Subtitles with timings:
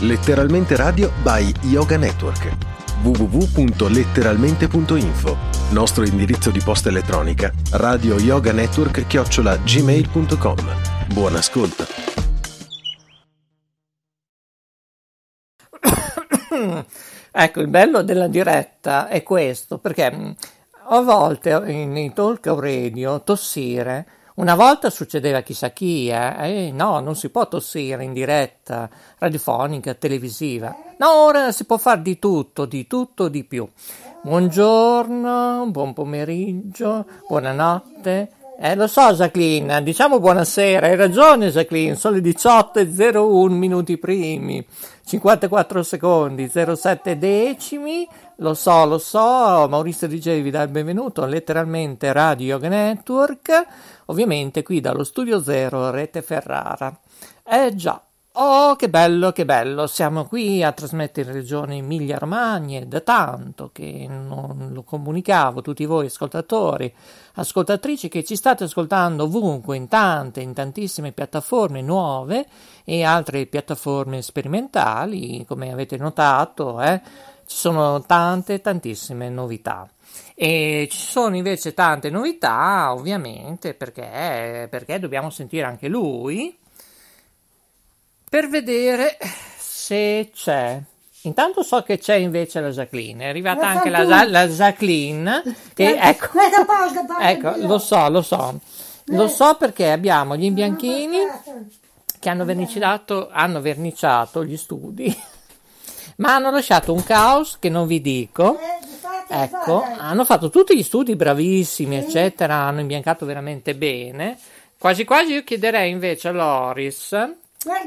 [0.00, 2.54] Letteralmente Radio by Yoga Network.
[3.02, 5.36] www.letteralmente.info
[5.70, 10.56] Nostro indirizzo di posta elettronica radio yoga network chiocciola gmail.com
[11.14, 11.86] Buon ascolto.
[17.32, 20.30] ecco, il bello della diretta è questo, perché mm,
[20.88, 26.66] a volte nei talk radio tossire una volta succedeva chissà chi, eh?
[26.66, 26.70] eh?
[26.72, 28.88] no, non si può tossire in diretta
[29.18, 30.76] radiofonica, televisiva.
[30.98, 33.66] No, ora si può fare di tutto, di tutto, di più.
[34.22, 38.30] Buongiorno, buon pomeriggio, buonanotte.
[38.58, 44.66] Eh, lo so, Jacqueline, diciamo buonasera, hai ragione, Jacqueline, sono le 18.01 minuti primi,
[45.04, 52.12] 54 secondi, 07 decimi, lo so, lo so, Maurizio DJ vi dà il benvenuto, letteralmente
[52.12, 53.66] Radio Yoga Network,
[54.06, 56.98] ovviamente qui dallo Studio Zero, Rete Ferrara.
[57.42, 58.00] Eh già,
[58.38, 59.86] Oh, che bello, che bello!
[59.86, 66.04] Siamo qui a trasmettere in regione Emilia-Romagna, da tanto che non lo comunicavo, tutti voi
[66.04, 66.94] ascoltatori,
[67.36, 72.46] ascoltatrici che ci state ascoltando ovunque, in tante, in tantissime piattaforme nuove
[72.84, 77.00] e altre piattaforme sperimentali, come avete notato, eh,
[77.46, 79.88] ci sono tante, tantissime novità.
[80.34, 86.56] E ci sono invece tante novità, ovviamente, perché, perché dobbiamo sentire anche lui
[88.28, 89.16] per vedere
[89.58, 90.80] se c'è.
[91.22, 95.42] Intanto so che c'è invece la Jacqueline, è arrivata anche la, la, Jacqueline.
[95.74, 96.28] Che, ecco,
[97.20, 98.60] ecco, lo so, lo so.
[99.10, 101.18] Lo so perché abbiamo gli imbianchini
[102.18, 105.16] che hanno verniciato, hanno verniciato gli studi,
[106.16, 108.58] ma hanno lasciato un caos che non vi dico.
[109.28, 114.38] Ecco, hanno fatto tutti gli studi bravissimi, eccetera, hanno imbiancato veramente bene.
[114.78, 117.14] Quasi quasi io chiederei invece a Loris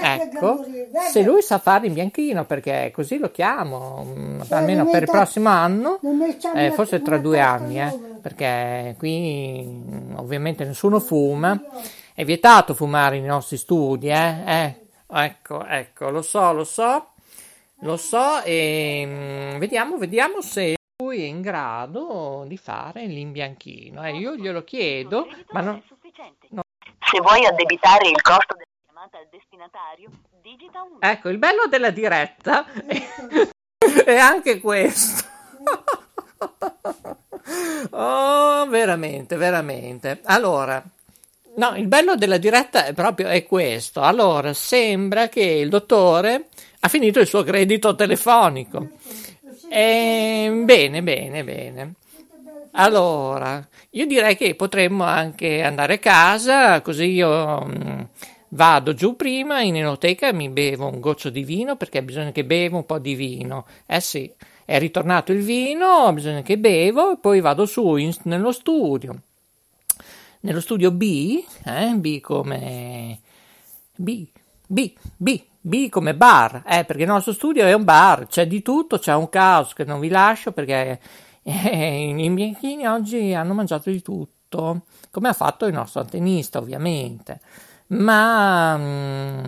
[0.00, 0.64] ecco,
[1.10, 5.48] se lui sa fare in bianchino, perché così lo chiamo, mm, almeno per il prossimo
[5.48, 6.00] anno,
[6.54, 11.60] eh, forse tra due anni, eh, perché qui mm, ovviamente nessuno fuma,
[12.14, 14.74] è vietato fumare nei nostri studi, eh, eh.
[15.12, 17.08] ecco, ecco, lo so, lo so,
[17.80, 24.04] lo so e mh, mm, vediamo, vediamo se lui è in grado di fare l'imbianchino,
[24.04, 25.82] eh, io glielo chiedo, ma non...
[26.48, 26.62] No.
[26.98, 30.10] Se vuoi addebitare il costo del chiamata al destinatario,
[30.40, 30.96] digita un...
[31.00, 32.64] Ecco, il bello della diretta
[34.04, 35.24] è anche questo.
[37.90, 40.20] oh, veramente, veramente.
[40.24, 40.82] Allora,
[41.56, 44.00] no, il bello della diretta è proprio è questo.
[44.00, 46.46] Allora, sembra che il dottore
[46.80, 48.88] ha finito il suo credito telefonico.
[49.68, 51.94] E, bene, bene, bene.
[52.72, 58.00] Allora, io direi che potremmo anche andare a casa, così io mm,
[58.50, 62.76] Vado giù prima in enoteca mi bevo un goccio di vino perché bisogna che bevo
[62.76, 63.66] un po' di vino.
[63.86, 64.32] Eh sì,
[64.64, 69.16] è ritornato il vino, bisogna che bevo poi vado su in, nello studio.
[70.46, 73.18] Nello studio B, eh, B come
[73.96, 74.28] B,
[74.64, 78.62] B, B, B come bar, eh, perché il nostro studio è un bar, c'è di
[78.62, 81.00] tutto, c'è un caos che non vi lascio perché
[81.42, 87.40] eh, i bianchini oggi hanno mangiato di tutto, come ha fatto il nostro antennista ovviamente
[87.88, 88.82] ma mh,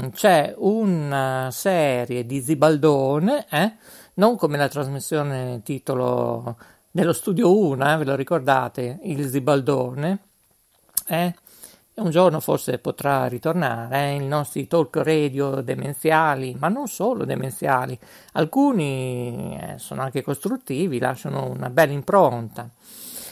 [0.03, 3.73] mm, c'è una serie di Zibaldone, eh?
[4.15, 6.57] non come la trasmissione titolo
[6.91, 7.97] dello studio 1, eh?
[7.99, 10.28] ve lo ricordate, il Zibaldone,
[11.09, 11.35] eh?
[12.01, 14.15] un giorno forse potrà ritornare eh?
[14.15, 17.99] i nostri talk radio demenziali, ma non solo demenziali,
[18.33, 22.71] alcuni eh, sono anche costruttivi, lasciano una bella impronta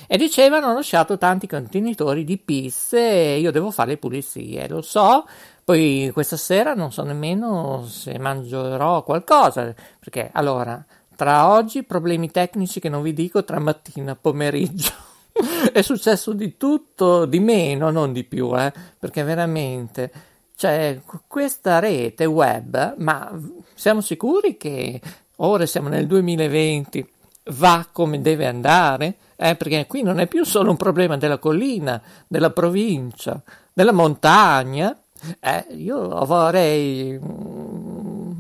[0.09, 4.83] e dicevano hanno lasciato tanti contenitori di pizze e io devo fare le pulizie, lo
[4.83, 5.27] so,
[5.65, 10.85] poi questa sera non so nemmeno se mangerò qualcosa, perché allora,
[11.17, 15.15] tra oggi problemi tecnici che non vi dico, tra mattina e pomeriggio.
[15.73, 20.11] È successo di tutto, di meno, non di più, eh, perché veramente,
[20.57, 23.31] cioè, questa rete web, ma
[23.75, 25.01] siamo sicuri che
[25.37, 27.07] ora siamo nel 2020,
[27.55, 29.17] va come deve andare?
[29.37, 33.41] Eh, perché qui non è più solo un problema della collina, della provincia,
[33.73, 34.99] della montagna.
[35.41, 37.19] Eh, io vorrei.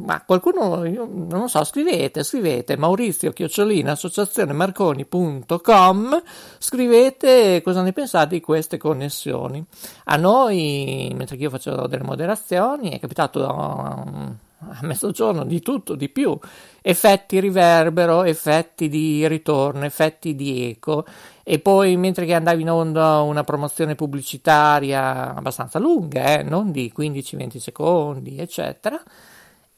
[0.06, 6.23] Ma qualcuno, io non so, scrivete, scrivete Maurizio Chiocciolina, associazionemarconi.com,
[6.58, 9.64] scrivete cosa ne pensate di queste connessioni.
[10.05, 16.08] A noi, mentre io faccio delle moderazioni, è capitato um, a mezzogiorno di tutto, di
[16.08, 16.38] più,
[16.82, 21.05] effetti riverbero, effetti di ritorno, effetti di eco
[21.43, 26.93] e poi mentre che andavi in onda una promozione pubblicitaria abbastanza lunga, eh, non di
[26.97, 29.03] 15-20 secondi, eccetera,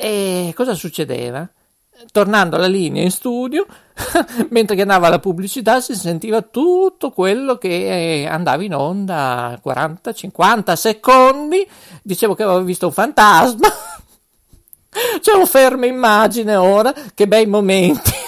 [0.01, 1.51] E cosa succedeva?
[2.13, 3.67] Tornando alla linea in studio,
[4.51, 11.69] mentre che andava la pubblicità, si sentiva tutto quello che andava in onda 40-50 secondi.
[12.01, 13.67] Dicevo che avevo visto un fantasma.
[15.21, 18.13] C'è un fermo immagine ora, che bei momenti.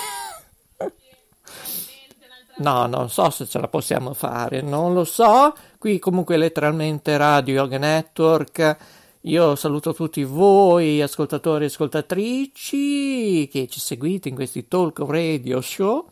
[2.61, 5.55] No, non so se ce la possiamo fare, non lo so.
[5.79, 8.77] Qui comunque letteralmente Radio Yoga Network.
[9.25, 16.07] Io saluto tutti voi, ascoltatori e ascoltatrici, che ci seguite in questi talk radio show.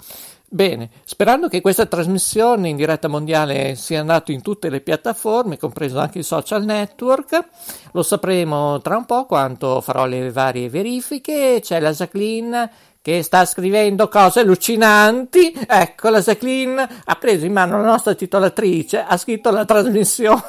[0.47, 5.99] Bene, sperando che questa trasmissione in diretta mondiale sia andata in tutte le piattaforme, compreso
[5.99, 7.49] anche i social network,
[7.93, 11.61] lo sapremo tra un po' quanto farò le varie verifiche.
[11.63, 12.71] C'è la Jacqueline
[13.01, 15.55] che sta scrivendo cose allucinanti.
[15.67, 20.43] Ecco, la Jacqueline ha preso in mano la nostra titolatrice, ha scritto la trasmissione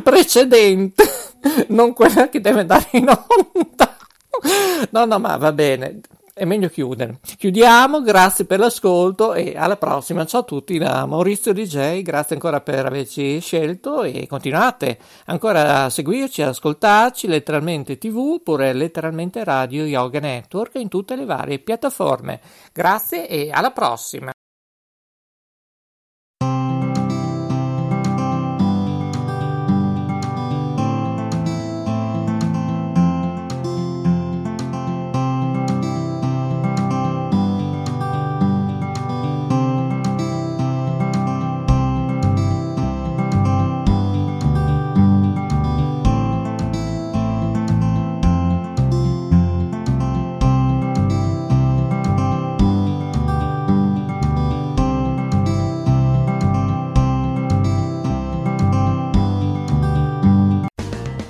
[0.00, 1.04] precedente,
[1.68, 3.96] non quella che deve andare in onda.
[4.90, 6.00] No, no, ma va bene
[6.38, 7.18] è meglio chiudere.
[7.36, 10.24] Chiudiamo, grazie per l'ascolto e alla prossima.
[10.24, 15.90] Ciao a tutti da Maurizio DJ, grazie ancora per averci scelto e continuate ancora a
[15.90, 22.40] seguirci, ad ascoltarci letteralmente TV oppure letteralmente Radio Yoga Network in tutte le varie piattaforme.
[22.72, 24.30] Grazie e alla prossima.